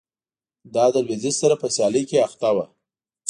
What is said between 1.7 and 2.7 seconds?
سیالۍ کې اخته و